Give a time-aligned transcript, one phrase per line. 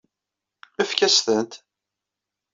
[0.81, 1.53] Efk-as-tent.